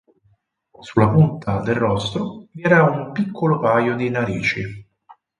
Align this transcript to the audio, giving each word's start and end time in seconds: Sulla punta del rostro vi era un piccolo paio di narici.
Sulla 0.79 1.11
punta 1.11 1.61
del 1.61 1.75
rostro 1.75 2.47
vi 2.53 2.63
era 2.63 2.81
un 2.81 3.11
piccolo 3.11 3.59
paio 3.59 3.95
di 3.95 4.09
narici. 4.09 4.89